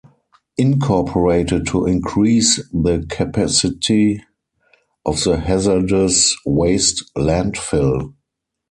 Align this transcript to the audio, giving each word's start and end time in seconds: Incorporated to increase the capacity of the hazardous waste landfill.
Incorporated 0.57 1.67
to 1.67 1.85
increase 1.85 2.55
the 2.73 3.05
capacity 3.07 4.23
of 5.05 5.23
the 5.23 5.37
hazardous 5.39 6.35
waste 6.43 7.05
landfill. 7.15 8.15